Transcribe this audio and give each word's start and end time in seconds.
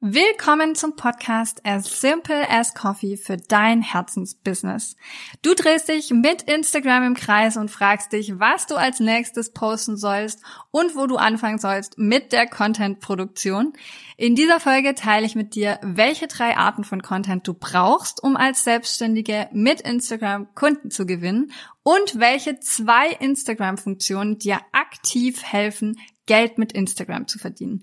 Willkommen 0.00 0.76
zum 0.76 0.94
Podcast 0.94 1.60
As 1.66 2.00
Simple 2.00 2.48
as 2.48 2.72
Coffee 2.72 3.16
für 3.16 3.36
dein 3.36 3.82
Herzensbusiness. 3.82 4.94
Du 5.42 5.54
drehst 5.54 5.88
dich 5.88 6.10
mit 6.10 6.42
Instagram 6.42 7.02
im 7.02 7.14
Kreis 7.14 7.56
und 7.56 7.68
fragst 7.68 8.12
dich, 8.12 8.38
was 8.38 8.66
du 8.68 8.76
als 8.76 9.00
nächstes 9.00 9.52
posten 9.52 9.96
sollst 9.96 10.40
und 10.70 10.94
wo 10.94 11.08
du 11.08 11.16
anfangen 11.16 11.58
sollst 11.58 11.98
mit 11.98 12.30
der 12.30 12.46
Content-Produktion. 12.46 13.72
In 14.16 14.36
dieser 14.36 14.60
Folge 14.60 14.94
teile 14.94 15.26
ich 15.26 15.34
mit 15.34 15.56
dir, 15.56 15.80
welche 15.82 16.28
drei 16.28 16.56
Arten 16.56 16.84
von 16.84 17.02
Content 17.02 17.48
du 17.48 17.54
brauchst, 17.54 18.22
um 18.22 18.36
als 18.36 18.62
Selbstständige 18.62 19.48
mit 19.50 19.80
Instagram 19.80 20.54
Kunden 20.54 20.92
zu 20.92 21.06
gewinnen 21.06 21.50
und 21.82 22.20
welche 22.20 22.60
zwei 22.60 23.08
Instagram-Funktionen 23.08 24.38
dir 24.38 24.60
aktiv 24.70 25.42
helfen, 25.42 25.98
Geld 26.26 26.56
mit 26.56 26.72
Instagram 26.72 27.26
zu 27.26 27.40
verdienen. 27.40 27.82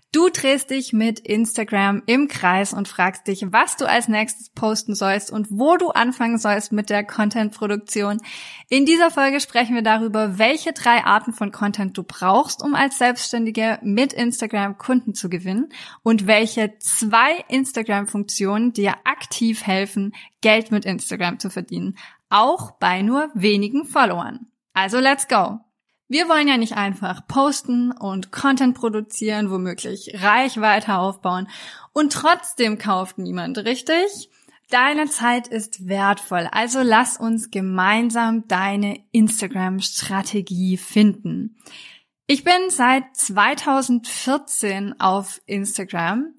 Du 0.13 0.27
drehst 0.27 0.71
dich 0.71 0.91
mit 0.91 1.21
Instagram 1.21 2.03
im 2.05 2.27
Kreis 2.27 2.73
und 2.73 2.89
fragst 2.89 3.27
dich, 3.27 3.45
was 3.53 3.77
du 3.77 3.87
als 3.87 4.09
nächstes 4.09 4.49
posten 4.49 4.93
sollst 4.93 5.31
und 5.31 5.47
wo 5.51 5.77
du 5.77 5.91
anfangen 5.91 6.37
sollst 6.37 6.73
mit 6.73 6.89
der 6.89 7.05
Content-Produktion. 7.05 8.17
In 8.67 8.85
dieser 8.85 9.09
Folge 9.09 9.39
sprechen 9.39 9.73
wir 9.73 9.83
darüber, 9.83 10.37
welche 10.37 10.73
drei 10.73 11.05
Arten 11.05 11.31
von 11.31 11.53
Content 11.53 11.97
du 11.97 12.03
brauchst, 12.03 12.61
um 12.61 12.75
als 12.75 12.97
Selbstständige 12.97 13.79
mit 13.83 14.11
Instagram 14.11 14.77
Kunden 14.77 15.13
zu 15.13 15.29
gewinnen 15.29 15.69
und 16.03 16.27
welche 16.27 16.77
zwei 16.79 17.45
Instagram-Funktionen 17.47 18.73
dir 18.73 18.95
aktiv 19.05 19.65
helfen, 19.65 20.13
Geld 20.41 20.71
mit 20.71 20.83
Instagram 20.83 21.39
zu 21.39 21.49
verdienen. 21.49 21.97
Auch 22.29 22.71
bei 22.71 23.01
nur 23.01 23.29
wenigen 23.33 23.85
Followern. 23.85 24.47
Also 24.73 24.99
let's 24.99 25.29
go! 25.29 25.61
Wir 26.11 26.27
wollen 26.27 26.49
ja 26.49 26.57
nicht 26.57 26.75
einfach 26.75 27.25
posten 27.25 27.93
und 27.93 28.33
Content 28.33 28.75
produzieren, 28.75 29.49
womöglich 29.49 30.11
Reichweite 30.21 30.97
aufbauen 30.97 31.47
und 31.93 32.11
trotzdem 32.11 32.77
kauft 32.77 33.17
niemand, 33.17 33.59
richtig? 33.59 34.29
Deine 34.69 35.05
Zeit 35.05 35.47
ist 35.47 35.87
wertvoll, 35.87 36.49
also 36.51 36.81
lass 36.81 37.15
uns 37.15 37.49
gemeinsam 37.49 38.45
deine 38.49 38.99
Instagram-Strategie 39.13 40.75
finden. 40.75 41.55
Ich 42.27 42.43
bin 42.43 42.59
seit 42.67 43.15
2014 43.15 44.99
auf 44.99 45.39
Instagram 45.45 46.35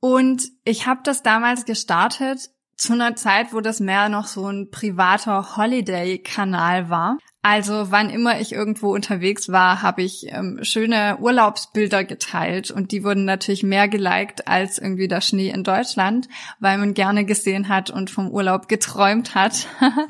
und 0.00 0.48
ich 0.64 0.86
habe 0.86 1.02
das 1.04 1.22
damals 1.22 1.66
gestartet 1.66 2.48
zu 2.78 2.94
einer 2.94 3.16
Zeit, 3.16 3.52
wo 3.52 3.60
das 3.60 3.80
mehr 3.80 4.08
noch 4.08 4.26
so 4.26 4.46
ein 4.46 4.70
privater 4.70 5.58
Holiday-Kanal 5.58 6.88
war. 6.88 7.18
Also 7.42 7.90
wann 7.90 8.10
immer 8.10 8.38
ich 8.38 8.52
irgendwo 8.52 8.92
unterwegs 8.94 9.50
war, 9.50 9.80
habe 9.80 10.02
ich 10.02 10.26
ähm, 10.28 10.58
schöne 10.62 11.16
Urlaubsbilder 11.20 12.04
geteilt 12.04 12.70
und 12.70 12.92
die 12.92 13.02
wurden 13.02 13.24
natürlich 13.24 13.62
mehr 13.62 13.88
geliked 13.88 14.46
als 14.46 14.76
irgendwie 14.76 15.08
der 15.08 15.22
Schnee 15.22 15.48
in 15.48 15.64
Deutschland, 15.64 16.28
weil 16.58 16.76
man 16.76 16.92
gerne 16.92 17.24
gesehen 17.24 17.68
hat 17.68 17.88
und 17.88 18.10
vom 18.10 18.30
Urlaub 18.30 18.68
geträumt 18.68 19.34
hat. 19.34 19.66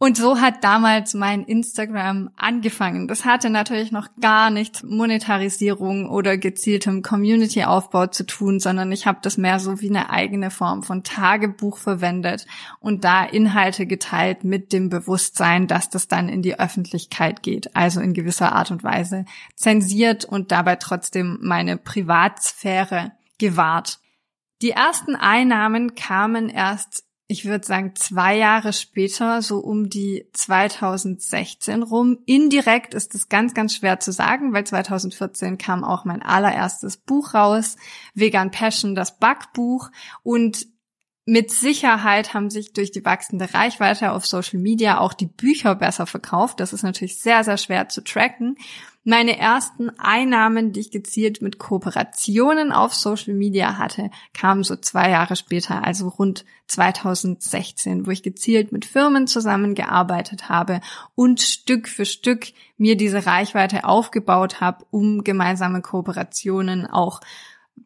Und 0.00 0.16
so 0.16 0.40
hat 0.40 0.62
damals 0.62 1.14
mein 1.14 1.42
Instagram 1.42 2.30
angefangen. 2.36 3.08
Das 3.08 3.24
hatte 3.24 3.50
natürlich 3.50 3.90
noch 3.90 4.06
gar 4.20 4.48
nichts 4.48 4.84
Monetarisierung 4.84 6.08
oder 6.08 6.38
gezieltem 6.38 7.02
Community-Aufbau 7.02 8.06
zu 8.06 8.24
tun, 8.24 8.60
sondern 8.60 8.92
ich 8.92 9.08
habe 9.08 9.18
das 9.22 9.38
mehr 9.38 9.58
so 9.58 9.80
wie 9.80 9.90
eine 9.90 10.10
eigene 10.10 10.52
Form 10.52 10.84
von 10.84 11.02
Tagebuch 11.02 11.78
verwendet 11.78 12.46
und 12.78 13.02
da 13.02 13.24
Inhalte 13.24 13.86
geteilt 13.86 14.44
mit 14.44 14.72
dem 14.72 14.88
Bewusstsein, 14.88 15.66
dass 15.66 15.90
das 15.90 16.06
dann 16.06 16.28
in 16.28 16.42
die 16.42 16.60
Öffentlichkeit 16.60 17.42
geht, 17.42 17.74
also 17.74 18.00
in 18.00 18.14
gewisser 18.14 18.52
Art 18.52 18.70
und 18.70 18.84
Weise 18.84 19.24
zensiert 19.56 20.24
und 20.24 20.52
dabei 20.52 20.76
trotzdem 20.76 21.38
meine 21.42 21.76
Privatsphäre 21.76 23.10
gewahrt. 23.38 23.98
Die 24.62 24.70
ersten 24.70 25.16
Einnahmen 25.16 25.96
kamen 25.96 26.48
erst 26.48 27.07
ich 27.30 27.44
würde 27.44 27.66
sagen, 27.66 27.94
zwei 27.94 28.38
Jahre 28.38 28.72
später, 28.72 29.42
so 29.42 29.58
um 29.58 29.90
die 29.90 30.26
2016 30.32 31.82
rum. 31.82 32.18
Indirekt 32.24 32.94
ist 32.94 33.14
es 33.14 33.28
ganz, 33.28 33.52
ganz 33.52 33.74
schwer 33.74 34.00
zu 34.00 34.12
sagen, 34.12 34.54
weil 34.54 34.64
2014 34.64 35.58
kam 35.58 35.84
auch 35.84 36.06
mein 36.06 36.22
allererstes 36.22 36.96
Buch 36.96 37.34
raus, 37.34 37.76
Vegan 38.14 38.50
Passion, 38.50 38.94
das 38.94 39.18
Backbuch. 39.18 39.90
Und 40.22 40.66
mit 41.28 41.50
Sicherheit 41.50 42.32
haben 42.32 42.48
sich 42.48 42.72
durch 42.72 42.90
die 42.90 43.04
wachsende 43.04 43.52
Reichweite 43.52 44.12
auf 44.12 44.24
Social 44.24 44.58
Media 44.58 44.98
auch 44.98 45.12
die 45.12 45.26
Bücher 45.26 45.74
besser 45.74 46.06
verkauft. 46.06 46.58
Das 46.58 46.72
ist 46.72 46.84
natürlich 46.84 47.20
sehr, 47.20 47.44
sehr 47.44 47.58
schwer 47.58 47.90
zu 47.90 48.02
tracken. 48.02 48.56
Meine 49.04 49.38
ersten 49.38 49.90
Einnahmen, 49.98 50.72
die 50.72 50.80
ich 50.80 50.90
gezielt 50.90 51.42
mit 51.42 51.58
Kooperationen 51.58 52.72
auf 52.72 52.94
Social 52.94 53.34
Media 53.34 53.76
hatte, 53.76 54.10
kamen 54.32 54.62
so 54.62 54.74
zwei 54.76 55.10
Jahre 55.10 55.36
später, 55.36 55.84
also 55.84 56.08
rund 56.08 56.46
2016, 56.68 58.06
wo 58.06 58.10
ich 58.10 58.22
gezielt 58.22 58.72
mit 58.72 58.86
Firmen 58.86 59.26
zusammengearbeitet 59.26 60.48
habe 60.48 60.80
und 61.14 61.42
Stück 61.42 61.88
für 61.88 62.06
Stück 62.06 62.52
mir 62.78 62.96
diese 62.96 63.26
Reichweite 63.26 63.84
aufgebaut 63.84 64.62
habe, 64.62 64.86
um 64.90 65.24
gemeinsame 65.24 65.82
Kooperationen 65.82 66.86
auch 66.86 67.20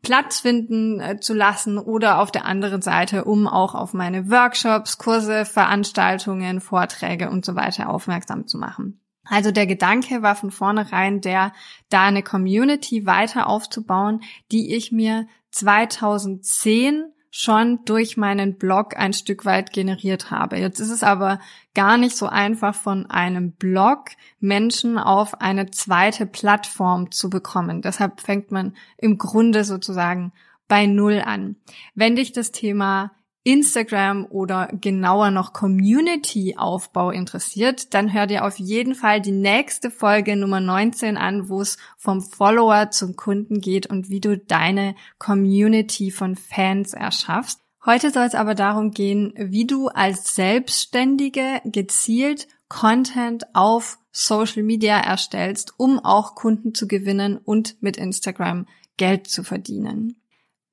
Platz 0.00 0.41
finden 0.41 1.00
äh, 1.00 1.20
zu 1.20 1.34
lassen 1.34 1.78
oder 1.78 2.20
auf 2.20 2.30
der 2.30 2.47
anderen 2.47 2.82
Seite, 2.82 3.25
um 3.25 3.47
auch 3.47 3.75
auf 3.75 3.92
meine 3.92 4.30
Workshops, 4.30 4.98
Kurse, 4.98 5.44
Veranstaltungen, 5.44 6.60
Vorträge 6.60 7.30
und 7.30 7.44
so 7.44 7.54
weiter 7.54 7.91
aufmerksam 7.91 8.47
zu 8.47 8.58
machen. 8.58 9.00
Also 9.25 9.52
der 9.52 9.66
Gedanke 9.66 10.22
war 10.22 10.34
von 10.34 10.50
vornherein 10.50 11.20
der, 11.20 11.52
da 11.88 12.02
eine 12.02 12.22
Community 12.22 13.06
weiter 13.06 13.47
aufzubauen, 13.47 14.22
die 14.50 14.75
ich 14.75 14.91
mir 14.91 15.26
2010 15.50 17.12
schon 17.34 17.81
durch 17.87 18.19
meinen 18.19 18.59
Blog 18.59 18.94
ein 18.94 19.15
Stück 19.15 19.47
weit 19.47 19.72
generiert 19.72 20.31
habe. 20.31 20.59
Jetzt 20.59 20.81
ist 20.81 20.91
es 20.91 21.03
aber 21.03 21.41
gar 21.75 21.97
nicht 21.97 22.15
so 22.15 22.26
einfach 22.26 22.75
von 22.75 23.06
einem 23.06 23.53
Blog 23.53 24.10
Menschen 24.38 24.98
auf 24.98 25.41
eine 25.41 25.70
zweite 25.70 26.26
Plattform 26.26 27.10
zu 27.10 27.31
bekommen. 27.31 27.81
Deshalb 27.81 28.20
fängt 28.20 28.50
man 28.50 28.76
im 28.98 29.16
Grunde 29.16 29.65
sozusagen 29.65 30.32
bei 30.69 30.84
Null 30.84 31.22
an. 31.25 31.56
Wenn 31.94 32.16
dich 32.16 32.32
das 32.32 32.53
Thema 32.53 33.12
Instagram 33.44 34.26
oder 34.30 34.69
genauer 34.72 35.30
noch 35.30 35.53
Community-Aufbau 35.53 37.10
interessiert, 37.10 37.92
dann 37.92 38.12
hör 38.12 38.26
dir 38.26 38.44
auf 38.44 38.58
jeden 38.58 38.94
Fall 38.94 39.20
die 39.20 39.32
nächste 39.32 39.91
Folge 39.91 40.36
Nummer 40.36 40.60
19 40.60 41.16
an, 41.16 41.48
wo 41.48 41.60
es 41.60 41.76
vom 41.97 42.20
Follower 42.20 42.91
zum 42.91 43.16
Kunden 43.16 43.60
geht 43.60 43.87
und 43.87 44.11
wie 44.11 44.20
du 44.20 44.38
deine 44.38 44.94
Community 45.19 46.11
von 46.11 46.37
Fans 46.37 46.94
erschaffst. 46.94 47.61
Heute 47.84 48.12
soll 48.12 48.26
es 48.26 48.37
aber 48.37 48.55
darum 48.55 48.93
gehen, 48.93 49.34
wie 49.37 49.67
du 49.67 49.88
als 49.88 50.37
Selbstständige 50.37 51.61
gezielt 51.64 52.46
Content 52.69 53.44
auf 53.55 53.99
Social 54.12 54.62
Media 54.62 54.99
erstellst, 54.99 55.75
um 55.78 55.99
auch 55.99 56.37
Kunden 56.37 56.75
zu 56.75 56.87
gewinnen 56.87 57.38
und 57.38 57.82
mit 57.82 57.96
Instagram 57.96 58.67
Geld 58.99 59.26
zu 59.26 59.43
verdienen. 59.43 60.21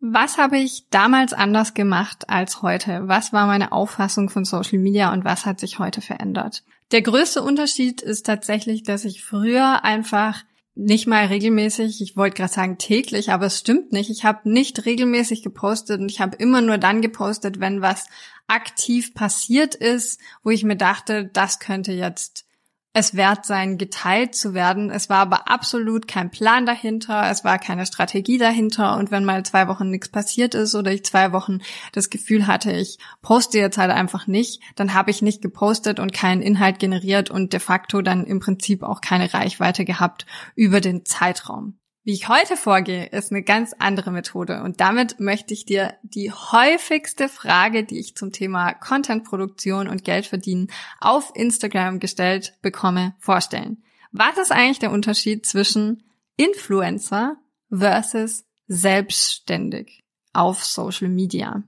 Was 0.02 0.38
habe 0.38 0.58
ich 0.58 0.86
damals 0.90 1.34
anders 1.34 1.74
gemacht 1.74 2.30
als 2.30 2.62
heute? 2.62 3.02
Was 3.08 3.34
war 3.34 3.48
meine 3.48 3.74
Auffassung 3.74 4.30
von 4.30 4.46
Social 4.46 4.80
Media 4.80 5.12
und 5.12 5.26
was 5.26 5.46
hat 5.46 5.60
sich 5.60 5.78
heute 5.78 6.00
verändert? 6.00 6.64
Der 6.92 7.02
größte 7.02 7.44
Unterschied 7.44 8.02
ist 8.02 8.26
tatsächlich, 8.26 8.84
dass 8.84 9.04
ich 9.04 9.24
früher 9.24 9.84
einfach 9.84 10.44
nicht 10.74 11.08
mal 11.08 11.26
regelmäßig, 11.26 12.02
ich 12.02 12.16
wollte 12.16 12.38
gerade 12.38 12.54
sagen 12.54 12.78
täglich, 12.78 13.32
aber 13.32 13.48
es 13.48 13.60
stimmt 13.60 13.92
nicht. 13.92 14.10
Ich 14.10 14.24
habe 14.24 14.50
nicht 14.50 14.86
regelmäßig 14.86 15.44
gepostet 15.44 16.00
und 16.00 16.10
ich 16.10 16.22
habe 16.22 16.38
immer 16.38 16.62
nur 16.62 16.78
dann 16.78 17.02
gepostet, 17.02 17.60
wenn 17.60 17.82
was 17.82 18.06
aktiv 18.48 19.14
passiert 19.14 19.76
ist, 19.76 20.22
wo 20.44 20.50
ich 20.50 20.64
mir 20.64 20.78
dachte, 20.78 21.26
das 21.26 21.60
könnte 21.60 21.92
jetzt 21.92 22.46
es 22.94 23.16
wert 23.16 23.46
sein, 23.46 23.78
geteilt 23.78 24.34
zu 24.34 24.54
werden. 24.54 24.90
Es 24.90 25.10
war 25.10 25.20
aber 25.20 25.48
absolut 25.48 26.08
kein 26.08 26.32
Plan 26.32 26.66
dahinter, 26.66 27.30
es 27.30 27.44
war 27.44 27.60
keine 27.60 27.86
Strategie 27.86 28.38
dahinter. 28.40 28.98
Und 28.98 29.12
wenn 29.12 29.26
mal 29.26 29.46
zwei 29.46 29.68
Wochen 29.68 29.90
nichts 29.90 30.10
passiert 30.10 30.56
ist 30.56 30.74
oder 30.74 30.92
ich 30.92 31.06
zwei 31.06 31.32
Wochen 31.32 31.60
das 31.92 32.10
Gefühl 32.10 32.48
hatte, 32.48 32.72
ich 32.72 32.98
poste 33.22 33.60
jetzt 33.60 33.78
halt 33.78 33.92
einfach 33.92 34.26
nicht, 34.26 34.62
dann 34.76 34.94
habe 34.94 35.12
ich 35.12 35.22
nicht 35.22 35.42
gepostet 35.42 36.00
und 36.00 36.14
keinen 36.14 36.42
Inhalt 36.42 36.80
generiert 36.80 37.30
und 37.30 37.54
de 37.54 37.60
facto 37.60 38.02
dann 38.02 38.26
im 38.26 38.40
Prinzip 38.40 38.82
auch 38.82 39.02
keine 39.02 39.34
Reichweite 39.34 39.86
gehabt 39.86 40.26
über 40.56 40.82
den 40.82 41.06
Zeitraum. 41.06 41.80
Wie 42.04 42.14
ich 42.14 42.30
heute 42.30 42.56
vorgehe, 42.56 43.08
ist 43.08 43.32
eine 43.32 43.44
ganz 43.44 43.76
andere 43.78 44.12
Methode 44.12 44.64
und 44.64 44.80
damit 44.80 45.20
möchte 45.20 45.54
ich 45.54 45.66
dir 45.66 45.96
die 46.02 46.32
häufigste 46.32 47.28
Frage, 47.28 47.84
die 47.84 48.00
ich 48.00 48.16
zum 48.16 48.32
Thema 48.32 48.74
Contentproduktion 48.74 49.88
und 49.88 50.06
Geldverdienen 50.06 50.72
auf 51.02 51.32
Instagram 51.36 52.00
gestellt 52.00 52.58
bekomme, 52.62 53.16
vorstellen. 53.20 53.84
Was 54.12 54.38
ist 54.38 54.52
eigentlich 54.52 54.80
der 54.80 54.92
Unterschied 54.92 55.46
zwischen 55.46 56.04
Influencer 56.38 57.38
versus 57.70 58.46
selbstständig 58.68 60.04
auf 60.34 60.64
Social 60.64 61.10
Media? 61.10 61.64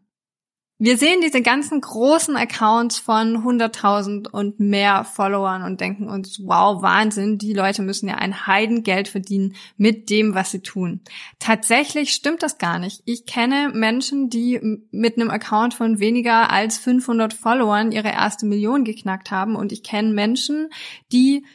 Wir 0.84 0.98
sehen 0.98 1.22
diese 1.22 1.44
ganzen 1.44 1.80
großen 1.80 2.36
Accounts 2.36 2.98
von 2.98 3.46
100.000 3.46 4.28
und 4.28 4.60
mehr 4.60 5.04
Followern 5.04 5.62
und 5.62 5.80
denken 5.80 6.10
uns, 6.10 6.42
wow, 6.44 6.82
Wahnsinn, 6.82 7.38
die 7.38 7.54
Leute 7.54 7.84
müssen 7.84 8.10
ja 8.10 8.16
ein 8.16 8.48
Heidengeld 8.48 9.08
verdienen 9.08 9.54
mit 9.78 10.10
dem, 10.10 10.34
was 10.34 10.50
sie 10.50 10.62
tun. 10.62 11.02
Tatsächlich 11.38 12.14
stimmt 12.14 12.42
das 12.42 12.58
gar 12.58 12.80
nicht. 12.80 13.04
Ich 13.06 13.28
kenne 13.28 13.70
Menschen, 13.72 14.32
die 14.32 14.60
mit 14.90 15.18
einem 15.18 15.30
Account 15.30 15.76
von 15.76 16.00
weniger 16.00 16.50
als 16.50 16.80
500 16.80 17.36
Followern 17.36 17.92
ihre 17.92 18.10
erste 18.10 18.48
Million 18.48 18.84
geknackt 18.84 19.30
haben 19.30 19.56
und 19.56 19.72
ich 19.72 19.84
kenne 19.84 20.12
Menschen, 20.12 20.72
die 21.12 21.46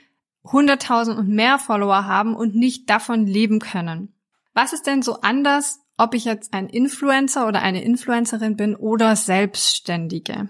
100.000 0.45 1.19
und 1.19 1.31
mehr 1.31 1.59
Follower 1.59 2.05
haben 2.05 2.37
und 2.37 2.55
nicht 2.55 2.89
davon 2.89 3.27
leben 3.27 3.59
können. 3.59 4.15
Was 4.55 4.73
ist 4.73 4.87
denn 4.87 5.03
so 5.03 5.21
anders 5.23 5.81
ob 5.97 6.15
ich 6.15 6.25
jetzt 6.25 6.53
ein 6.53 6.69
Influencer 6.69 7.47
oder 7.47 7.63
eine 7.63 7.83
Influencerin 7.83 8.57
bin 8.57 8.77
oder 8.77 9.17
Selbstständige. 9.17 10.49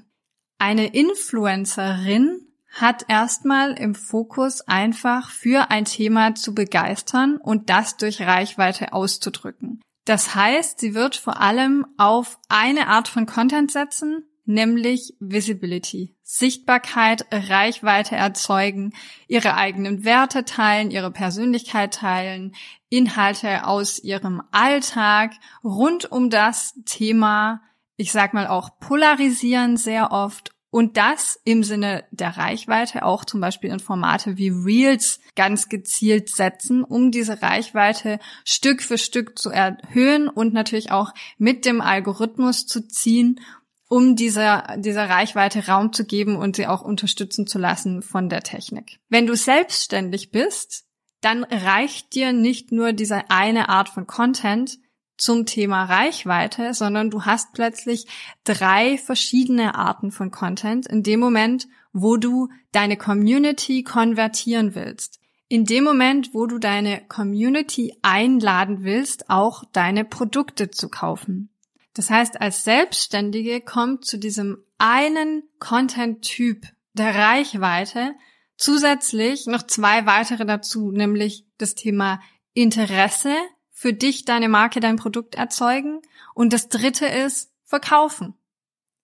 Eine 0.58 0.88
Influencerin 0.88 2.40
hat 2.72 3.06
erstmal 3.08 3.72
im 3.72 3.94
Fokus 3.94 4.60
einfach 4.62 5.30
für 5.30 5.70
ein 5.70 5.84
Thema 5.84 6.34
zu 6.34 6.54
begeistern 6.54 7.36
und 7.36 7.70
das 7.70 7.96
durch 7.96 8.20
Reichweite 8.20 8.92
auszudrücken. 8.92 9.80
Das 10.04 10.34
heißt, 10.34 10.78
sie 10.78 10.94
wird 10.94 11.16
vor 11.16 11.40
allem 11.40 11.86
auf 11.96 12.38
eine 12.48 12.86
Art 12.86 13.08
von 13.08 13.26
Content 13.26 13.72
setzen, 13.72 14.24
nämlich 14.46 15.14
Visibility. 15.20 16.14
Sichtbarkeit, 16.22 17.26
Reichweite 17.30 18.16
erzeugen, 18.16 18.92
ihre 19.28 19.54
eigenen 19.54 20.04
Werte 20.04 20.44
teilen, 20.44 20.90
ihre 20.90 21.10
Persönlichkeit 21.10 21.94
teilen, 21.94 22.54
Inhalte 22.88 23.66
aus 23.66 23.98
ihrem 23.98 24.42
Alltag 24.52 25.32
rund 25.62 26.10
um 26.10 26.30
das 26.30 26.74
Thema, 26.84 27.62
ich 27.96 28.12
sag 28.12 28.34
mal 28.34 28.46
auch 28.46 28.78
polarisieren 28.78 29.76
sehr 29.76 30.12
oft 30.12 30.50
und 30.70 30.98
das 30.98 31.40
im 31.44 31.62
Sinne 31.64 32.04
der 32.10 32.36
Reichweite 32.36 33.04
auch 33.04 33.24
zum 33.24 33.40
Beispiel 33.40 33.70
in 33.70 33.80
Formate 33.80 34.36
wie 34.36 34.50
Reels 34.50 35.20
ganz 35.34 35.68
gezielt 35.68 36.28
setzen, 36.28 36.84
um 36.84 37.10
diese 37.10 37.40
Reichweite 37.40 38.18
Stück 38.44 38.82
für 38.82 38.98
Stück 38.98 39.38
zu 39.38 39.48
erhöhen 39.48 40.28
und 40.28 40.52
natürlich 40.52 40.90
auch 40.90 41.14
mit 41.38 41.64
dem 41.64 41.80
Algorithmus 41.80 42.66
zu 42.66 42.86
ziehen 42.86 43.40
um 43.88 44.16
dieser, 44.16 44.76
dieser 44.78 45.08
Reichweite 45.08 45.66
Raum 45.66 45.92
zu 45.92 46.04
geben 46.04 46.36
und 46.36 46.56
sie 46.56 46.66
auch 46.66 46.82
unterstützen 46.82 47.46
zu 47.46 47.58
lassen 47.58 48.02
von 48.02 48.28
der 48.28 48.42
Technik. 48.42 48.98
Wenn 49.08 49.26
du 49.26 49.36
selbstständig 49.36 50.30
bist, 50.30 50.84
dann 51.20 51.44
reicht 51.44 52.14
dir 52.14 52.32
nicht 52.32 52.72
nur 52.72 52.92
diese 52.92 53.30
eine 53.30 53.68
Art 53.68 53.88
von 53.88 54.06
Content 54.06 54.78
zum 55.16 55.46
Thema 55.46 55.84
Reichweite, 55.84 56.74
sondern 56.74 57.10
du 57.10 57.24
hast 57.24 57.52
plötzlich 57.52 58.06
drei 58.44 58.98
verschiedene 58.98 59.74
Arten 59.74 60.10
von 60.10 60.30
Content 60.30 60.86
in 60.86 61.02
dem 61.02 61.20
Moment, 61.20 61.68
wo 61.92 62.16
du 62.16 62.48
deine 62.72 62.96
Community 62.96 63.82
konvertieren 63.82 64.74
willst. 64.74 65.20
In 65.48 65.64
dem 65.64 65.84
Moment, 65.84 66.34
wo 66.34 66.46
du 66.46 66.58
deine 66.58 67.02
Community 67.08 67.96
einladen 68.02 68.82
willst, 68.82 69.30
auch 69.30 69.64
deine 69.72 70.04
Produkte 70.04 70.70
zu 70.70 70.88
kaufen. 70.88 71.50
Das 71.96 72.10
heißt, 72.10 72.42
als 72.42 72.62
Selbstständige 72.62 73.62
kommt 73.62 74.04
zu 74.04 74.18
diesem 74.18 74.62
einen 74.76 75.44
Content-Typ 75.60 76.66
der 76.92 77.14
Reichweite 77.14 78.14
zusätzlich 78.58 79.46
noch 79.46 79.62
zwei 79.62 80.04
weitere 80.04 80.44
dazu, 80.44 80.90
nämlich 80.90 81.46
das 81.56 81.74
Thema 81.74 82.20
Interesse 82.52 83.34
für 83.70 83.94
dich, 83.94 84.26
deine 84.26 84.50
Marke, 84.50 84.80
dein 84.80 84.96
Produkt 84.96 85.36
erzeugen 85.36 86.02
und 86.34 86.52
das 86.52 86.68
dritte 86.68 87.06
ist 87.06 87.50
Verkaufen. 87.64 88.34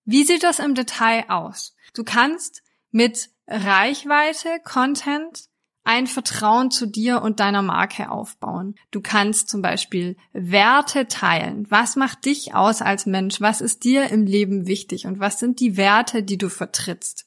Wie 0.04 0.24
sieht 0.24 0.42
das 0.42 0.58
im 0.58 0.74
Detail 0.74 1.24
aus? 1.30 1.74
Du 1.94 2.04
kannst 2.04 2.62
mit 2.90 3.30
Reichweite, 3.46 4.60
Content 4.62 5.48
ein 5.84 6.06
Vertrauen 6.06 6.70
zu 6.70 6.86
dir 6.86 7.22
und 7.22 7.40
deiner 7.40 7.62
Marke 7.62 8.10
aufbauen. 8.10 8.76
Du 8.90 9.00
kannst 9.00 9.48
zum 9.48 9.62
Beispiel 9.62 10.16
Werte 10.32 11.08
teilen. 11.08 11.66
Was 11.70 11.96
macht 11.96 12.24
dich 12.24 12.54
aus 12.54 12.82
als 12.82 13.06
Mensch? 13.06 13.40
Was 13.40 13.60
ist 13.60 13.82
dir 13.84 14.08
im 14.10 14.24
Leben 14.26 14.66
wichtig? 14.66 15.06
Und 15.06 15.18
was 15.18 15.38
sind 15.38 15.58
die 15.58 15.76
Werte, 15.76 16.22
die 16.22 16.38
du 16.38 16.48
vertrittst? 16.48 17.26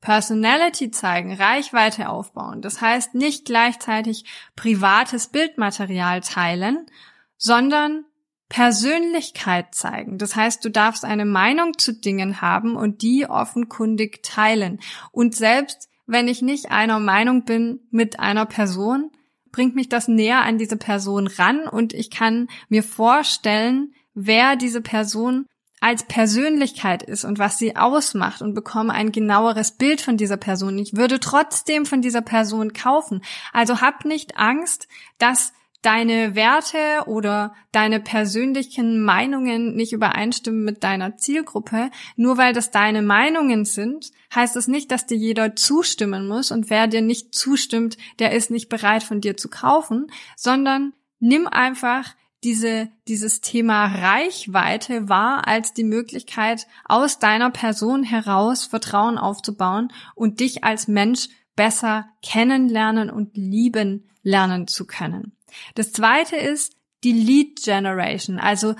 Personality 0.00 0.90
zeigen, 0.90 1.32
Reichweite 1.32 2.10
aufbauen. 2.10 2.60
Das 2.60 2.80
heißt 2.80 3.14
nicht 3.14 3.46
gleichzeitig 3.46 4.24
privates 4.54 5.28
Bildmaterial 5.28 6.20
teilen, 6.20 6.86
sondern 7.38 8.04
Persönlichkeit 8.50 9.74
zeigen. 9.74 10.18
Das 10.18 10.36
heißt, 10.36 10.64
du 10.64 10.68
darfst 10.68 11.04
eine 11.04 11.24
Meinung 11.24 11.78
zu 11.78 11.94
Dingen 11.94 12.42
haben 12.42 12.76
und 12.76 13.02
die 13.02 13.26
offenkundig 13.26 14.22
teilen. 14.22 14.80
Und 15.10 15.34
selbst 15.34 15.88
wenn 16.06 16.28
ich 16.28 16.42
nicht 16.42 16.70
einer 16.70 17.00
Meinung 17.00 17.44
bin 17.44 17.80
mit 17.90 18.20
einer 18.20 18.46
Person, 18.46 19.10
bringt 19.52 19.74
mich 19.74 19.88
das 19.88 20.08
näher 20.08 20.42
an 20.42 20.58
diese 20.58 20.76
Person 20.76 21.26
ran 21.26 21.68
und 21.68 21.92
ich 21.92 22.10
kann 22.10 22.48
mir 22.68 22.82
vorstellen, 22.82 23.94
wer 24.14 24.56
diese 24.56 24.80
Person 24.80 25.46
als 25.80 26.04
Persönlichkeit 26.04 27.02
ist 27.02 27.24
und 27.24 27.38
was 27.38 27.58
sie 27.58 27.76
ausmacht 27.76 28.40
und 28.40 28.54
bekomme 28.54 28.92
ein 28.92 29.12
genaueres 29.12 29.72
Bild 29.72 30.00
von 30.00 30.16
dieser 30.16 30.38
Person. 30.38 30.78
Ich 30.78 30.96
würde 30.96 31.20
trotzdem 31.20 31.84
von 31.84 32.00
dieser 32.00 32.22
Person 32.22 32.72
kaufen. 32.72 33.22
Also 33.52 33.82
hab 33.82 34.06
nicht 34.06 34.38
Angst, 34.38 34.88
dass 35.18 35.52
deine 35.84 36.34
Werte 36.34 37.06
oder 37.06 37.54
deine 37.72 38.00
persönlichen 38.00 39.02
Meinungen 39.02 39.76
nicht 39.76 39.92
übereinstimmen 39.92 40.64
mit 40.64 40.82
deiner 40.82 41.16
Zielgruppe, 41.16 41.90
nur 42.16 42.38
weil 42.38 42.52
das 42.52 42.70
deine 42.70 43.02
Meinungen 43.02 43.64
sind, 43.64 44.10
heißt 44.34 44.56
das 44.56 44.66
nicht, 44.66 44.90
dass 44.90 45.06
dir 45.06 45.16
jeder 45.16 45.56
zustimmen 45.56 46.26
muss 46.26 46.50
und 46.50 46.70
wer 46.70 46.86
dir 46.86 47.02
nicht 47.02 47.34
zustimmt, 47.34 47.96
der 48.18 48.32
ist 48.32 48.50
nicht 48.50 48.68
bereit 48.68 49.02
von 49.02 49.20
dir 49.20 49.36
zu 49.36 49.48
kaufen, 49.48 50.10
sondern 50.36 50.94
nimm 51.20 51.46
einfach 51.46 52.14
diese, 52.44 52.88
dieses 53.08 53.40
Thema 53.40 53.86
Reichweite 53.86 55.08
wahr 55.08 55.46
als 55.48 55.72
die 55.72 55.84
Möglichkeit, 55.84 56.66
aus 56.84 57.18
deiner 57.18 57.50
Person 57.50 58.04
heraus 58.04 58.66
Vertrauen 58.66 59.18
aufzubauen 59.18 59.92
und 60.14 60.40
dich 60.40 60.62
als 60.62 60.88
Mensch 60.88 61.28
besser 61.56 62.08
kennenlernen 62.22 63.10
und 63.10 63.36
lieben 63.36 64.08
lernen 64.22 64.66
zu 64.66 64.86
können. 64.86 65.33
Das 65.74 65.92
zweite 65.92 66.36
ist 66.36 66.76
die 67.04 67.12
Lead 67.12 67.62
Generation, 67.62 68.38
also 68.38 68.74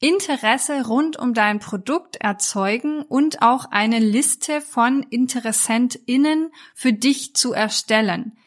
Interesse 0.00 0.86
rund 0.86 1.18
um 1.18 1.34
dein 1.34 1.58
Produkt 1.58 2.16
erzeugen 2.16 3.02
und 3.02 3.42
auch 3.42 3.64
eine 3.70 3.98
Liste 3.98 4.60
von 4.60 5.02
InteressentInnen 5.02 6.52
für 6.74 6.92
dich 6.92 7.34
zu 7.34 7.52
erstellen. 7.52 8.38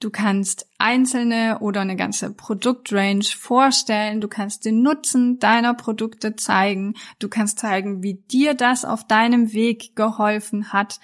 Du 0.00 0.10
kannst 0.10 0.68
einzelne 0.78 1.58
oder 1.60 1.80
eine 1.80 1.96
ganze 1.96 2.32
Produktrange 2.32 3.24
vorstellen. 3.24 4.20
Du 4.20 4.28
kannst 4.28 4.64
den 4.66 4.82
Nutzen 4.82 5.38
deiner 5.38 5.72
Produkte 5.74 6.36
zeigen. 6.36 6.94
Du 7.18 7.28
kannst 7.28 7.58
zeigen, 7.58 8.02
wie 8.02 8.14
dir 8.14 8.54
das 8.54 8.84
auf 8.84 9.06
deinem 9.06 9.54
Weg 9.54 9.96
geholfen 9.96 10.72
hat 10.72 11.00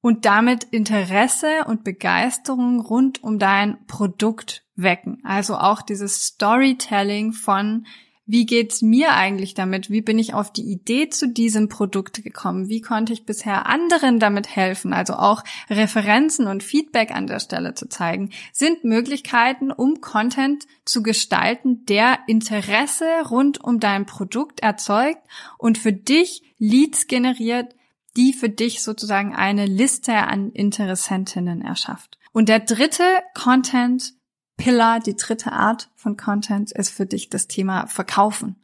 und 0.00 0.24
damit 0.24 0.64
Interesse 0.64 1.64
und 1.66 1.84
Begeisterung 1.84 2.80
rund 2.80 3.22
um 3.22 3.38
dein 3.38 3.86
Produkt 3.86 4.63
wecken. 4.76 5.20
Also 5.24 5.56
auch 5.56 5.82
dieses 5.82 6.22
Storytelling 6.22 7.32
von 7.32 7.86
wie 8.26 8.46
geht's 8.46 8.80
mir 8.80 9.12
eigentlich 9.12 9.52
damit? 9.52 9.90
Wie 9.90 10.00
bin 10.00 10.18
ich 10.18 10.32
auf 10.32 10.50
die 10.50 10.62
Idee 10.62 11.10
zu 11.10 11.28
diesem 11.28 11.68
Produkt 11.68 12.22
gekommen? 12.22 12.70
Wie 12.70 12.80
konnte 12.80 13.12
ich 13.12 13.26
bisher 13.26 13.66
anderen 13.66 14.18
damit 14.18 14.56
helfen? 14.56 14.94
Also 14.94 15.14
auch 15.14 15.44
Referenzen 15.68 16.46
und 16.46 16.62
Feedback 16.62 17.10
an 17.10 17.26
der 17.26 17.38
Stelle 17.38 17.74
zu 17.74 17.86
zeigen, 17.86 18.30
sind 18.50 18.82
Möglichkeiten, 18.82 19.70
um 19.70 20.00
Content 20.00 20.64
zu 20.86 21.02
gestalten, 21.02 21.84
der 21.84 22.18
Interesse 22.26 23.04
rund 23.28 23.62
um 23.62 23.78
dein 23.78 24.06
Produkt 24.06 24.60
erzeugt 24.60 25.20
und 25.58 25.76
für 25.76 25.92
dich 25.92 26.42
Leads 26.58 27.08
generiert, 27.08 27.74
die 28.16 28.32
für 28.32 28.48
dich 28.48 28.82
sozusagen 28.82 29.34
eine 29.34 29.66
Liste 29.66 30.14
an 30.14 30.50
Interessentinnen 30.50 31.60
erschafft. 31.60 32.18
Und 32.32 32.48
der 32.48 32.60
dritte 32.60 33.04
Content 33.34 34.14
Pillar, 34.56 35.00
die 35.00 35.16
dritte 35.16 35.52
Art 35.52 35.90
von 35.94 36.16
Content 36.16 36.72
ist 36.72 36.90
für 36.90 37.06
dich 37.06 37.28
das 37.28 37.48
Thema 37.48 37.86
Verkaufen. 37.86 38.56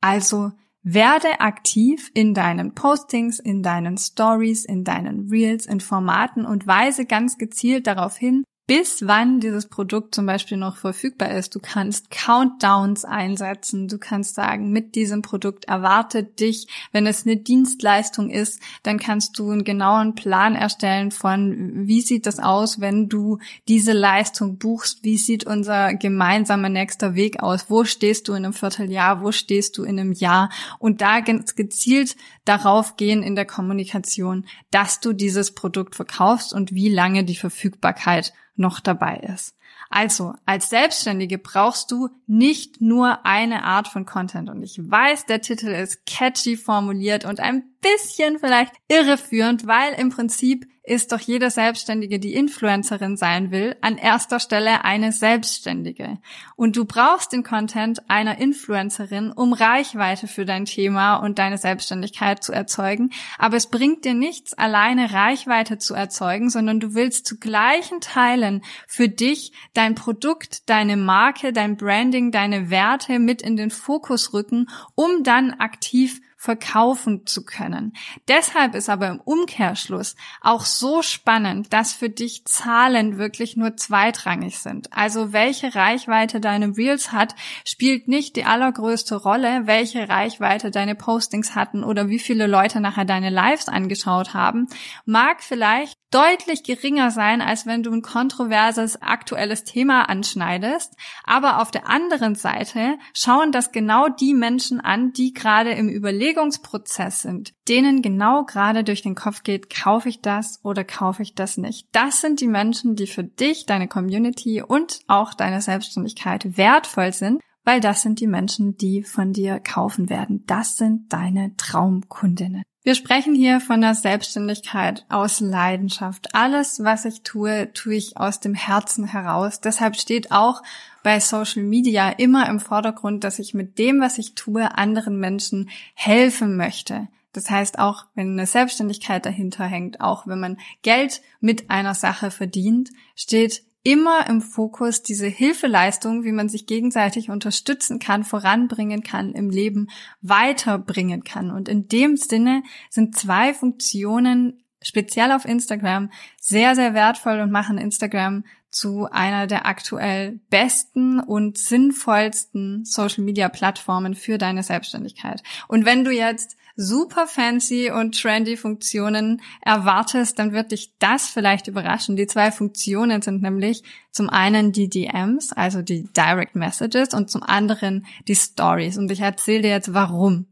Also 0.00 0.52
werde 0.82 1.40
aktiv 1.40 2.10
in 2.14 2.34
deinen 2.34 2.74
Postings, 2.74 3.38
in 3.38 3.62
deinen 3.62 3.96
Stories, 3.96 4.64
in 4.64 4.84
deinen 4.84 5.28
Reels, 5.28 5.66
in 5.66 5.80
Formaten 5.80 6.44
und 6.44 6.66
weise 6.66 7.06
ganz 7.06 7.38
gezielt 7.38 7.86
darauf 7.86 8.16
hin, 8.16 8.44
bis 8.74 9.06
wann 9.06 9.38
dieses 9.38 9.66
Produkt 9.66 10.14
zum 10.14 10.24
Beispiel 10.24 10.56
noch 10.56 10.78
verfügbar 10.78 11.30
ist. 11.32 11.54
Du 11.54 11.60
kannst 11.60 12.10
Countdowns 12.10 13.04
einsetzen. 13.04 13.86
Du 13.86 13.98
kannst 13.98 14.34
sagen, 14.34 14.72
mit 14.72 14.94
diesem 14.94 15.20
Produkt 15.20 15.66
erwartet 15.66 16.40
dich, 16.40 16.68
wenn 16.90 17.06
es 17.06 17.26
eine 17.26 17.36
Dienstleistung 17.36 18.30
ist, 18.30 18.62
dann 18.82 18.98
kannst 18.98 19.38
du 19.38 19.50
einen 19.50 19.64
genauen 19.64 20.14
Plan 20.14 20.54
erstellen 20.54 21.10
von, 21.10 21.86
wie 21.86 22.00
sieht 22.00 22.24
das 22.24 22.38
aus, 22.38 22.80
wenn 22.80 23.10
du 23.10 23.40
diese 23.68 23.92
Leistung 23.92 24.56
buchst? 24.56 25.04
Wie 25.04 25.18
sieht 25.18 25.44
unser 25.44 25.92
gemeinsamer 25.92 26.70
nächster 26.70 27.14
Weg 27.14 27.42
aus? 27.42 27.66
Wo 27.68 27.84
stehst 27.84 28.26
du 28.28 28.32
in 28.32 28.46
einem 28.46 28.54
Vierteljahr? 28.54 29.20
Wo 29.20 29.32
stehst 29.32 29.76
du 29.76 29.84
in 29.84 30.00
einem 30.00 30.12
Jahr? 30.12 30.48
Und 30.78 31.02
da 31.02 31.20
ganz 31.20 31.56
gezielt 31.56 32.16
darauf 32.44 32.96
gehen 32.96 33.22
in 33.22 33.36
der 33.36 33.44
Kommunikation, 33.44 34.46
dass 34.70 35.00
du 35.00 35.12
dieses 35.12 35.54
Produkt 35.54 35.94
verkaufst 35.94 36.52
und 36.52 36.72
wie 36.72 36.88
lange 36.88 37.24
die 37.24 37.36
Verfügbarkeit 37.36 38.32
noch 38.56 38.80
dabei 38.80 39.16
ist. 39.16 39.56
Also, 39.90 40.34
als 40.46 40.70
Selbstständige 40.70 41.36
brauchst 41.38 41.90
du 41.90 42.08
nicht 42.26 42.80
nur 42.80 43.26
eine 43.26 43.62
Art 43.64 43.88
von 43.88 44.06
Content. 44.06 44.48
Und 44.48 44.62
ich 44.62 44.78
weiß, 44.78 45.26
der 45.26 45.42
Titel 45.42 45.68
ist 45.68 46.06
catchy 46.06 46.56
formuliert 46.56 47.26
und 47.26 47.40
ein 47.40 47.64
bisschen 47.82 48.38
vielleicht 48.38 48.72
irreführend, 48.88 49.66
weil 49.66 49.92
im 49.94 50.08
Prinzip 50.08 50.66
ist 50.84 51.12
doch 51.12 51.20
jede 51.20 51.50
Selbstständige, 51.50 52.18
die 52.18 52.34
Influencerin 52.34 53.16
sein 53.16 53.52
will, 53.52 53.76
an 53.82 53.98
erster 53.98 54.40
Stelle 54.40 54.84
eine 54.84 55.12
Selbstständige. 55.12 56.18
Und 56.56 56.76
du 56.76 56.84
brauchst 56.84 57.32
den 57.32 57.44
Content 57.44 58.10
einer 58.10 58.38
Influencerin, 58.38 59.30
um 59.30 59.52
Reichweite 59.52 60.26
für 60.26 60.44
dein 60.44 60.64
Thema 60.64 61.16
und 61.16 61.38
deine 61.38 61.56
Selbstständigkeit 61.56 62.42
zu 62.42 62.52
erzeugen. 62.52 63.10
Aber 63.38 63.56
es 63.56 63.68
bringt 63.68 64.04
dir 64.04 64.14
nichts, 64.14 64.54
alleine 64.54 65.12
Reichweite 65.12 65.78
zu 65.78 65.94
erzeugen, 65.94 66.50
sondern 66.50 66.80
du 66.80 66.94
willst 66.94 67.26
zu 67.26 67.38
gleichen 67.38 68.00
Teilen 68.00 68.62
für 68.88 69.08
dich 69.08 69.52
dein 69.74 69.94
Produkt, 69.94 70.68
deine 70.68 70.96
Marke, 70.96 71.52
dein 71.52 71.76
Branding, 71.76 72.32
deine 72.32 72.70
Werte 72.70 73.20
mit 73.20 73.40
in 73.40 73.56
den 73.56 73.70
Fokus 73.70 74.34
rücken, 74.34 74.68
um 74.96 75.22
dann 75.22 75.52
aktiv 75.52 76.20
verkaufen 76.42 77.24
zu 77.24 77.44
können. 77.44 77.92
Deshalb 78.26 78.74
ist 78.74 78.88
aber 78.88 79.06
im 79.06 79.20
Umkehrschluss 79.20 80.16
auch 80.40 80.64
so 80.64 81.00
spannend, 81.00 81.72
dass 81.72 81.92
für 81.92 82.10
dich 82.10 82.44
Zahlen 82.46 83.16
wirklich 83.16 83.56
nur 83.56 83.76
zweitrangig 83.76 84.58
sind. 84.58 84.92
Also 84.92 85.32
welche 85.32 85.76
Reichweite 85.76 86.40
deine 86.40 86.76
Reels 86.76 87.12
hat, 87.12 87.36
spielt 87.64 88.08
nicht 88.08 88.34
die 88.34 88.44
allergrößte 88.44 89.14
Rolle, 89.14 89.68
welche 89.68 90.08
Reichweite 90.08 90.72
deine 90.72 90.96
Postings 90.96 91.54
hatten 91.54 91.84
oder 91.84 92.08
wie 92.08 92.18
viele 92.18 92.48
Leute 92.48 92.80
nachher 92.80 93.04
deine 93.04 93.30
Lives 93.30 93.68
angeschaut 93.68 94.34
haben, 94.34 94.66
mag 95.04 95.44
vielleicht 95.44 95.96
deutlich 96.12 96.62
geringer 96.62 97.10
sein, 97.10 97.40
als 97.40 97.66
wenn 97.66 97.82
du 97.82 97.90
ein 97.90 98.02
kontroverses 98.02 99.00
aktuelles 99.00 99.64
Thema 99.64 100.08
anschneidest. 100.08 100.94
Aber 101.24 101.60
auf 101.60 101.70
der 101.70 101.88
anderen 101.88 102.34
Seite 102.34 102.98
schauen 103.14 103.50
das 103.50 103.72
genau 103.72 104.08
die 104.08 104.34
Menschen 104.34 104.80
an, 104.80 105.12
die 105.12 105.32
gerade 105.32 105.70
im 105.70 105.88
Überlegungsprozess 106.32 107.22
sind, 107.22 107.52
denen 107.68 108.00
genau 108.02 108.44
gerade 108.44 108.84
durch 108.84 109.02
den 109.02 109.14
Kopf 109.14 109.42
geht, 109.42 109.68
kaufe 109.70 110.08
ich 110.08 110.20
das 110.22 110.60
oder 110.62 110.82
kaufe 110.84 111.22
ich 111.22 111.34
das 111.34 111.58
nicht. 111.58 111.88
Das 111.92 112.20
sind 112.20 112.40
die 112.40 112.48
Menschen, 112.48 112.96
die 112.96 113.06
für 113.06 113.24
dich, 113.24 113.66
deine 113.66 113.88
Community 113.88 114.62
und 114.62 115.00
auch 115.08 115.34
deine 115.34 115.60
Selbstständigkeit 115.60 116.56
wertvoll 116.56 117.12
sind, 117.12 117.40
weil 117.64 117.80
das 117.80 118.02
sind 118.02 118.20
die 118.20 118.26
Menschen, 118.26 118.76
die 118.76 119.02
von 119.02 119.32
dir 119.32 119.60
kaufen 119.60 120.10
werden. 120.10 120.44
Das 120.46 120.76
sind 120.76 121.12
deine 121.12 121.56
Traumkundinnen. 121.56 122.62
Wir 122.84 122.96
sprechen 122.96 123.36
hier 123.36 123.60
von 123.60 123.80
der 123.80 123.94
Selbstständigkeit 123.94 125.06
aus 125.08 125.38
Leidenschaft. 125.38 126.34
Alles, 126.34 126.82
was 126.82 127.04
ich 127.04 127.22
tue, 127.22 127.72
tue 127.72 127.94
ich 127.94 128.16
aus 128.16 128.40
dem 128.40 128.54
Herzen 128.54 129.04
heraus. 129.04 129.60
Deshalb 129.60 129.94
steht 129.94 130.32
auch 130.32 130.62
bei 131.04 131.20
Social 131.20 131.62
Media 131.62 132.08
immer 132.08 132.48
im 132.48 132.58
Vordergrund, 132.58 133.22
dass 133.22 133.38
ich 133.38 133.54
mit 133.54 133.78
dem, 133.78 134.00
was 134.00 134.18
ich 134.18 134.34
tue, 134.34 134.76
anderen 134.76 135.20
Menschen 135.20 135.70
helfen 135.94 136.56
möchte. 136.56 137.06
Das 137.32 137.48
heißt, 137.48 137.78
auch 137.78 138.06
wenn 138.16 138.32
eine 138.32 138.46
Selbstständigkeit 138.46 139.24
dahinter 139.24 139.64
hängt, 139.64 140.00
auch 140.00 140.26
wenn 140.26 140.40
man 140.40 140.58
Geld 140.82 141.22
mit 141.40 141.70
einer 141.70 141.94
Sache 141.94 142.32
verdient, 142.32 142.90
steht 143.14 143.62
immer 143.82 144.26
im 144.28 144.40
Fokus 144.40 145.02
diese 145.02 145.26
Hilfeleistung, 145.26 146.24
wie 146.24 146.32
man 146.32 146.48
sich 146.48 146.66
gegenseitig 146.66 147.30
unterstützen 147.30 147.98
kann, 147.98 148.24
voranbringen 148.24 149.02
kann, 149.02 149.32
im 149.32 149.50
Leben 149.50 149.88
weiterbringen 150.20 151.24
kann. 151.24 151.50
Und 151.50 151.68
in 151.68 151.88
dem 151.88 152.16
Sinne 152.16 152.62
sind 152.90 153.16
zwei 153.16 153.54
Funktionen 153.54 154.62
speziell 154.80 155.32
auf 155.32 155.44
Instagram 155.44 156.10
sehr, 156.40 156.74
sehr 156.74 156.94
wertvoll 156.94 157.40
und 157.40 157.50
machen 157.50 157.78
Instagram 157.78 158.44
zu 158.70 159.06
einer 159.10 159.46
der 159.46 159.66
aktuell 159.66 160.40
besten 160.48 161.20
und 161.20 161.58
sinnvollsten 161.58 162.84
Social 162.84 163.22
Media 163.22 163.48
Plattformen 163.48 164.14
für 164.14 164.38
deine 164.38 164.62
Selbstständigkeit. 164.62 165.42
Und 165.68 165.84
wenn 165.84 166.04
du 166.04 166.10
jetzt 166.10 166.56
super 166.76 167.26
fancy 167.26 167.90
und 167.90 168.20
trendy 168.20 168.56
Funktionen 168.56 169.42
erwartest, 169.60 170.38
dann 170.38 170.52
wird 170.52 170.72
dich 170.72 170.92
das 170.98 171.28
vielleicht 171.28 171.68
überraschen. 171.68 172.16
Die 172.16 172.26
zwei 172.26 172.50
Funktionen 172.50 173.22
sind 173.22 173.42
nämlich 173.42 173.82
zum 174.10 174.28
einen 174.28 174.72
die 174.72 174.88
DMs, 174.88 175.52
also 175.52 175.82
die 175.82 176.04
Direct 176.12 176.54
Messages 176.54 177.14
und 177.14 177.30
zum 177.30 177.42
anderen 177.42 178.06
die 178.28 178.36
Stories. 178.36 178.98
Und 178.98 179.10
ich 179.10 179.20
erzähle 179.20 179.62
dir 179.62 179.70
jetzt 179.70 179.94
warum. 179.94 180.46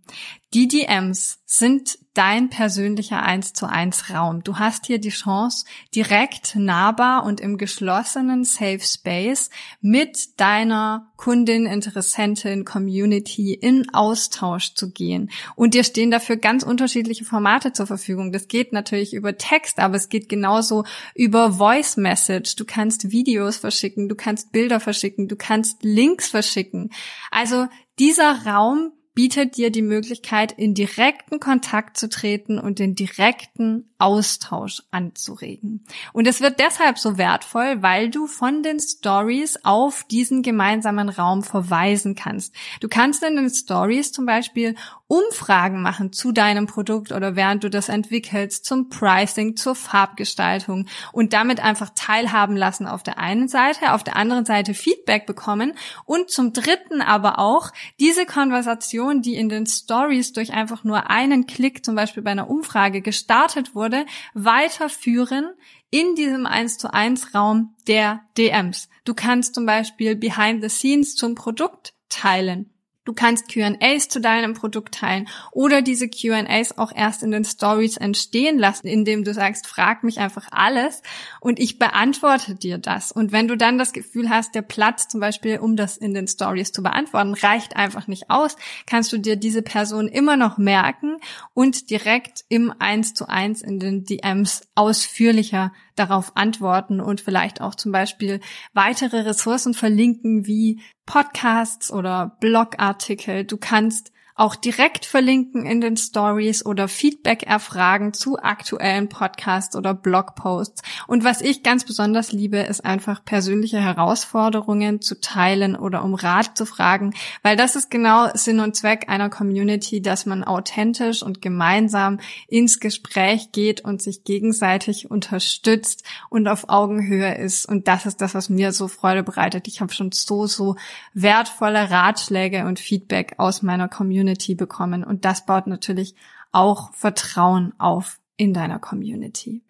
Die 0.52 0.66
DMs 0.66 1.38
sind 1.47 1.97
dein 2.14 2.50
persönlicher 2.50 3.23
1 3.23 3.52
zu 3.52 3.66
1 3.66 4.11
Raum. 4.11 4.42
Du 4.42 4.59
hast 4.59 4.87
hier 4.87 4.99
die 4.99 5.11
Chance, 5.11 5.64
direkt 5.95 6.57
nahbar 6.57 7.25
und 7.25 7.40
im 7.40 7.57
geschlossenen 7.57 8.42
Safe 8.42 8.80
Space 8.80 9.50
mit 9.80 10.40
deiner 10.40 11.12
Kundin, 11.16 11.66
Interessentin, 11.66 12.64
Community 12.64 13.54
in 13.54 13.95
Austausch 13.95 14.75
zu 14.75 14.90
gehen. 14.90 15.30
Und 15.54 15.75
dir 15.75 15.85
stehen 15.85 16.11
dafür 16.11 16.37
ganz 16.37 16.64
unterschiedliche 16.64 17.25
Formate 17.25 17.73
zur 17.73 17.87
Verfügung. 17.87 18.33
Das 18.33 18.49
geht 18.49 18.73
natürlich 18.73 19.14
über 19.14 19.38
Text, 19.38 19.78
aber 19.78 19.95
es 19.95 20.09
geht 20.09 20.28
genauso 20.28 20.83
über 21.14 21.52
Voice 21.52 21.97
Message. 21.97 22.57
Du 22.57 22.64
kannst 22.64 23.12
Videos 23.12 23.59
verschicken, 23.59 24.09
du 24.09 24.16
kannst 24.16 24.50
Bilder 24.50 24.80
verschicken, 24.80 25.28
du 25.28 25.37
kannst 25.37 25.85
Links 25.85 26.28
verschicken. 26.28 26.90
Also 27.30 27.69
dieser 28.00 28.47
Raum 28.47 28.90
bietet 29.21 29.59
dir 29.59 29.71
die 29.71 29.83
Möglichkeit, 29.83 30.50
in 30.50 30.73
direkten 30.73 31.41
Kontakt 31.41 31.99
zu 31.99 32.09
treten 32.09 32.59
und 32.59 32.79
den 32.79 32.95
direkten 32.95 33.91
Austausch 33.99 34.83
anzuregen. 34.93 35.85
Und 36.15 36.27
es 36.27 36.41
wird 36.41 36.59
deshalb 36.59 36.99
so 36.99 37.19
wertvoll, 37.19 37.83
weil 37.83 38.09
du 38.09 38.27
von 38.27 38.62
den 38.62 38.81
Stories 38.81 39.59
auf 39.62 40.05
diesen 40.05 40.41
gemeinsamen 40.41 41.11
Raum 41.11 41.43
verweisen 41.43 42.15
kannst. 42.15 42.55
Du 42.81 42.89
kannst 42.89 43.23
in 43.23 43.37
den 43.37 43.50
Stories 43.50 44.11
zum 44.11 44.25
Beispiel 44.25 44.75
Umfragen 45.11 45.83
machen 45.83 46.12
zu 46.12 46.31
deinem 46.31 46.69
Produkt 46.69 47.11
oder 47.11 47.35
während 47.35 47.64
du 47.64 47.69
das 47.69 47.88
entwickelst, 47.88 48.64
zum 48.64 48.90
Pricing, 48.90 49.57
zur 49.57 49.75
Farbgestaltung 49.75 50.87
und 51.11 51.33
damit 51.33 51.59
einfach 51.59 51.90
teilhaben 51.97 52.57
lassen 52.57 52.87
auf 52.87 53.02
der 53.02 53.19
einen 53.19 53.49
Seite, 53.49 53.93
auf 53.93 54.05
der 54.05 54.14
anderen 54.14 54.45
Seite 54.45 54.73
Feedback 54.73 55.26
bekommen 55.26 55.73
und 56.05 56.31
zum 56.31 56.52
dritten 56.52 57.02
aber 57.02 57.40
auch 57.40 57.73
diese 57.99 58.25
Konversation, 58.25 59.21
die 59.21 59.35
in 59.35 59.49
den 59.49 59.67
Stories 59.67 60.33
durch 60.33 60.52
einfach 60.52 60.85
nur 60.85 61.11
einen 61.11 61.49
Klick 61.49 61.85
zum 61.85 61.97
Beispiel 61.97 62.23
bei 62.23 62.31
einer 62.31 62.49
Umfrage 62.49 63.00
gestartet 63.00 63.75
wurde, 63.75 64.07
weiterführen 64.35 65.50
in 65.90 66.14
diesem 66.14 66.47
1 66.47 66.79
zu 66.79 66.95
1 66.95 67.35
Raum 67.35 67.75
der 67.88 68.21
DMs. 68.38 68.88
Du 69.05 69.14
kannst 69.14 69.57
zum 69.57 69.67
Beispiel 69.67 70.14
Behind 70.14 70.62
the 70.62 70.69
Scenes 70.69 71.17
zum 71.17 71.35
Produkt 71.35 71.95
teilen 72.09 72.71
Du 73.11 73.14
kannst 73.14 73.52
Q&As 73.52 74.09
zu 74.09 74.21
deinem 74.21 74.55
Produkt 74.55 74.95
teilen 74.95 75.26
oder 75.50 75.83
diese 75.83 76.09
Q&As 76.09 76.79
auch 76.79 76.93
erst 76.95 77.25
in 77.25 77.33
den 77.33 77.45
Stories 77.45 77.97
entstehen 77.97 78.57
lassen, 78.57 78.87
indem 78.87 79.25
du 79.25 79.35
sagst, 79.35 79.67
frag 79.67 80.05
mich 80.05 80.21
einfach 80.21 80.47
alles 80.52 81.02
und 81.40 81.59
ich 81.59 81.81
beantworte 81.81 82.55
dir 82.55 82.79
das. 82.79 83.11
Und 83.11 83.33
wenn 83.33 83.49
du 83.49 83.57
dann 83.57 83.79
das 83.79 83.93
Gefühl 83.93 84.31
hast, 84.31 84.55
der 84.55 84.62
Platz 84.62 85.09
zum 85.09 85.19
Beispiel, 85.19 85.59
um 85.59 85.75
das 85.75 85.97
in 85.97 86.14
den 86.14 86.29
Stories 86.29 86.71
zu 86.71 86.85
beantworten, 86.85 87.35
reicht 87.35 87.75
einfach 87.75 88.07
nicht 88.07 88.31
aus, 88.31 88.55
kannst 88.87 89.12
du 89.12 89.19
dir 89.19 89.35
diese 89.35 89.62
Person 89.62 90.07
immer 90.07 90.37
noch 90.37 90.57
merken 90.57 91.17
und 91.52 91.90
direkt 91.90 92.45
im 92.49 92.73
1 92.79 93.14
zu 93.14 93.29
1 93.29 93.62
in 93.62 93.81
den 93.81 94.05
DMs 94.05 94.69
ausführlicher 94.76 95.73
darauf 96.00 96.33
antworten 96.35 97.00
und 97.00 97.21
vielleicht 97.21 97.61
auch 97.61 97.75
zum 97.75 97.92
Beispiel 97.92 98.40
weitere 98.73 99.21
Ressourcen 99.21 99.75
verlinken 99.75 100.47
wie 100.47 100.80
Podcasts 101.04 101.92
oder 101.92 102.37
Blogartikel. 102.40 103.45
Du 103.45 103.59
kannst 103.59 104.11
auch 104.35 104.55
direkt 104.55 105.05
verlinken 105.05 105.67
in 105.67 105.81
den 105.81 105.97
Stories 105.97 106.65
oder 106.65 106.89
Feedback 106.89 107.43
erfragen 107.43 108.15
zu 108.15 108.39
aktuellen 108.39 109.09
Podcasts 109.09 109.77
oder 109.77 109.93
Blogposts. 109.93 110.83
Und 111.07 111.25
was 111.25 111.43
ich 111.43 111.63
ganz 111.63 111.85
besonders 111.85 112.33
liebe, 112.33 112.59
ist 112.59 112.85
einfach 112.85 113.23
persönliche 113.25 113.81
Herausforderungen 113.81 115.03
zu 115.03 115.21
teilen 115.21 115.77
oder 115.77 116.03
um 116.05 116.15
Rat 116.15 116.57
zu 116.57 116.65
fragen, 116.65 117.13
weil 117.43 117.57
das 117.57 117.77
ist 117.77 117.91
genau 117.91 118.29
Sinn 118.35 118.61
und 118.61 118.77
Zweck 118.77 119.09
einer 119.09 119.29
Community, 119.29 120.01
dass 120.01 120.25
man 120.25 120.43
authentisch 120.43 121.23
und 121.23 121.43
gemeinsam 121.43 122.19
ins 122.49 122.81
Gespräch 122.81 123.53
geht 123.53 123.83
und 123.83 124.01
sich 124.01 124.25
gegenseitig 124.25 125.11
unterstützt 125.11 126.05
und 126.31 126.49
auf 126.49 126.69
Augenhöhe 126.69 127.35
ist. 127.35 127.67
Und 127.67 127.89
das 127.89 128.07
ist 128.07 128.23
das, 128.23 128.35
was 128.35 128.49
mir 128.49 128.73
so 128.73 128.89
Freude 128.89 129.23
bereitet. 129.23 129.69
Ich 129.69 129.81
habe 129.83 129.93
schon 129.93 130.13
so, 130.13 130.47
so 130.47 130.77
wertvolle 131.13 131.91
Ratschläge 131.91 132.65
und 132.65 132.81
Feedback 132.81 133.35
aus 133.37 133.63
meiner 133.63 133.89
Community 133.89 134.30
Community 134.31 134.55
bekommen. 134.55 135.05
Und 135.05 135.25
das 135.25 135.47
baut 135.47 135.67
natürlich 135.67 136.15
auch 136.53 136.93
Vertrauen 136.95 137.73
auf 137.79 138.19
in 138.37 138.55
deiner 138.55 138.79
Community. 138.79 139.63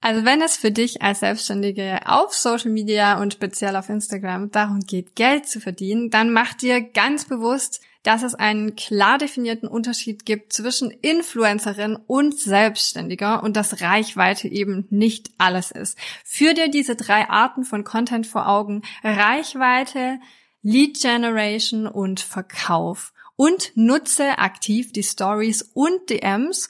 Also 0.00 0.24
wenn 0.24 0.42
es 0.42 0.56
für 0.56 0.70
dich 0.70 1.02
als 1.02 1.20
Selbstständige 1.20 2.00
auf 2.04 2.34
Social 2.34 2.70
Media 2.70 3.20
und 3.20 3.32
speziell 3.32 3.76
auf 3.76 3.88
Instagram 3.88 4.50
darum 4.50 4.80
geht, 4.80 5.16
Geld 5.16 5.48
zu 5.48 5.60
verdienen, 5.60 6.10
dann 6.10 6.32
mach 6.32 6.54
dir 6.54 6.80
ganz 6.80 7.24
bewusst, 7.24 7.80
dass 8.02 8.22
es 8.22 8.36
einen 8.36 8.76
klar 8.76 9.18
definierten 9.18 9.68
Unterschied 9.68 10.24
gibt 10.24 10.52
zwischen 10.52 10.92
Influencerin 10.92 11.96
und 11.96 12.38
Selbstständiger 12.38 13.42
und 13.42 13.56
dass 13.56 13.80
Reichweite 13.80 14.46
eben 14.46 14.86
nicht 14.90 15.30
alles 15.38 15.72
ist. 15.72 15.98
Führ 16.24 16.54
dir 16.54 16.68
diese 16.68 16.94
drei 16.94 17.28
Arten 17.28 17.64
von 17.64 17.82
Content 17.82 18.28
vor 18.28 18.48
Augen. 18.48 18.82
Reichweite, 19.02 20.20
Lead 20.62 21.00
Generation 21.00 21.88
und 21.88 22.20
Verkauf 22.20 23.12
und 23.36 23.72
nutze 23.76 24.38
aktiv 24.38 24.92
die 24.92 25.02
Stories 25.02 25.62
und 25.62 26.10
DMs, 26.10 26.68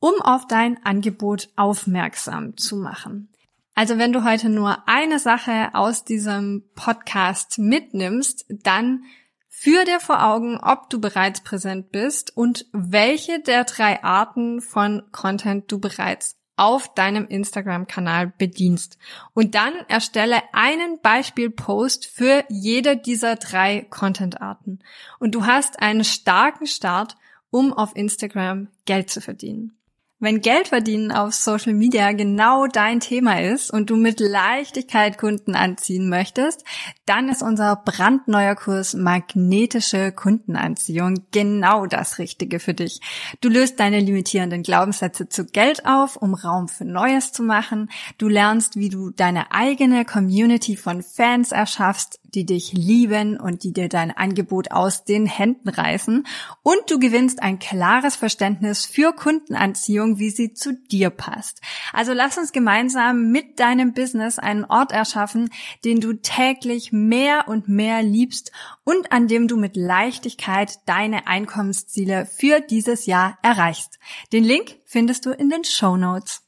um 0.00 0.20
auf 0.20 0.46
dein 0.46 0.84
Angebot 0.84 1.48
aufmerksam 1.56 2.56
zu 2.56 2.76
machen. 2.76 3.32
Also 3.74 3.96
wenn 3.96 4.12
du 4.12 4.24
heute 4.24 4.48
nur 4.48 4.88
eine 4.88 5.20
Sache 5.20 5.70
aus 5.74 6.04
diesem 6.04 6.64
Podcast 6.74 7.58
mitnimmst, 7.58 8.44
dann 8.48 9.04
führ 9.48 9.84
dir 9.84 10.00
vor 10.00 10.24
Augen, 10.24 10.58
ob 10.58 10.90
du 10.90 11.00
bereits 11.00 11.42
präsent 11.42 11.90
bist 11.90 12.36
und 12.36 12.66
welche 12.72 13.40
der 13.40 13.64
drei 13.64 14.02
Arten 14.02 14.60
von 14.60 15.02
Content 15.12 15.70
du 15.70 15.78
bereits 15.78 16.37
auf 16.58 16.92
deinem 16.94 17.26
Instagram-Kanal 17.26 18.32
bedienst. 18.36 18.98
Und 19.32 19.54
dann 19.54 19.74
erstelle 19.88 20.42
einen 20.52 21.00
Beispielpost 21.00 22.06
für 22.06 22.44
jede 22.48 22.96
dieser 22.96 23.36
drei 23.36 23.86
Content-Arten. 23.88 24.80
Und 25.18 25.34
du 25.34 25.46
hast 25.46 25.80
einen 25.80 26.04
starken 26.04 26.66
Start, 26.66 27.16
um 27.50 27.72
auf 27.72 27.96
Instagram 27.96 28.68
Geld 28.84 29.10
zu 29.10 29.20
verdienen. 29.20 29.77
Wenn 30.20 30.40
Geldverdienen 30.40 31.12
auf 31.12 31.32
Social 31.32 31.74
Media 31.74 32.10
genau 32.10 32.66
dein 32.66 32.98
Thema 32.98 33.40
ist 33.40 33.70
und 33.70 33.88
du 33.88 33.94
mit 33.94 34.18
Leichtigkeit 34.18 35.16
Kunden 35.16 35.54
anziehen 35.54 36.08
möchtest, 36.08 36.64
dann 37.06 37.28
ist 37.28 37.40
unser 37.40 37.76
brandneuer 37.76 38.56
Kurs 38.56 38.94
Magnetische 38.94 40.10
Kundenanziehung 40.10 41.26
genau 41.30 41.86
das 41.86 42.18
Richtige 42.18 42.58
für 42.58 42.74
dich. 42.74 43.00
Du 43.40 43.48
löst 43.48 43.78
deine 43.78 44.00
limitierenden 44.00 44.64
Glaubenssätze 44.64 45.28
zu 45.28 45.44
Geld 45.44 45.86
auf, 45.86 46.16
um 46.16 46.34
Raum 46.34 46.66
für 46.66 46.84
Neues 46.84 47.30
zu 47.30 47.44
machen. 47.44 47.88
Du 48.18 48.26
lernst, 48.26 48.74
wie 48.74 48.88
du 48.88 49.10
deine 49.10 49.52
eigene 49.52 50.04
Community 50.04 50.74
von 50.74 51.04
Fans 51.04 51.52
erschaffst, 51.52 52.18
die 52.34 52.44
dich 52.44 52.72
lieben 52.72 53.38
und 53.38 53.64
die 53.64 53.72
dir 53.72 53.88
dein 53.88 54.14
Angebot 54.14 54.70
aus 54.70 55.04
den 55.04 55.26
Händen 55.26 55.68
reißen. 55.68 56.26
Und 56.62 56.78
du 56.88 56.98
gewinnst 56.98 57.42
ein 57.42 57.58
klares 57.58 58.16
Verständnis 58.16 58.84
für 58.84 59.12
Kundenanziehung, 59.12 60.07
wie 60.16 60.30
sie 60.30 60.54
zu 60.54 60.72
dir 60.72 61.10
passt. 61.10 61.60
Also 61.92 62.14
lass 62.14 62.38
uns 62.38 62.52
gemeinsam 62.52 63.30
mit 63.30 63.60
deinem 63.60 63.92
Business 63.92 64.38
einen 64.38 64.64
Ort 64.64 64.92
erschaffen, 64.92 65.50
den 65.84 66.00
du 66.00 66.14
täglich 66.14 66.92
mehr 66.92 67.48
und 67.48 67.68
mehr 67.68 68.02
liebst 68.02 68.52
und 68.84 69.12
an 69.12 69.28
dem 69.28 69.48
du 69.48 69.58
mit 69.58 69.76
Leichtigkeit 69.76 70.78
deine 70.86 71.26
Einkommensziele 71.26 72.24
für 72.24 72.60
dieses 72.60 73.04
Jahr 73.04 73.38
erreichst. 73.42 73.98
Den 74.32 74.44
Link 74.44 74.76
findest 74.86 75.26
du 75.26 75.32
in 75.32 75.50
den 75.50 75.64
Show 75.64 75.98
Notes. 75.98 76.47